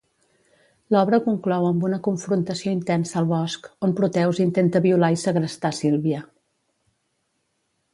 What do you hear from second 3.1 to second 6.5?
al bosc, on Proteus intenta violar i segrestar Sílvia.